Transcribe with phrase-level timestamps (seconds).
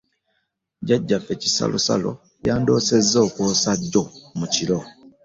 [0.83, 2.11] Jjajjaffe Kisalosalo
[2.47, 4.03] yandoosezza okwosa jjo
[4.37, 4.79] mu kiro.